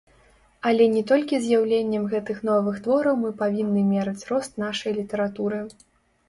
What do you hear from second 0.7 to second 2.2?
не толькі з'яўленнем